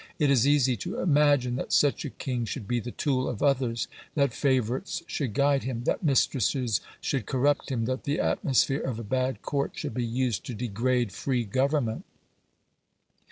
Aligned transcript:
It 0.17 0.31
is 0.31 0.47
easy 0.47 0.75
to 0.77 0.97
imagine 0.99 1.57
that 1.57 1.71
such 1.71 2.05
a 2.05 2.09
king 2.09 2.45
should 2.45 2.67
be 2.67 2.79
the 2.79 2.89
tool 2.89 3.29
of 3.29 3.43
others; 3.43 3.87
that 4.15 4.33
favourites 4.33 5.03
should 5.05 5.35
guide 5.35 5.61
him; 5.61 5.83
that 5.83 6.01
mistresses 6.01 6.81
should 7.01 7.27
corrupt 7.27 7.69
him; 7.69 7.85
that 7.85 8.05
the 8.05 8.19
atmosphere 8.19 8.81
of 8.81 8.97
a 8.97 9.03
bad 9.03 9.43
Court 9.43 9.73
should 9.75 9.93
be 9.93 10.03
used 10.03 10.43
to 10.47 10.55
degrade 10.55 11.11
free 11.11 11.43
government. 11.45 12.03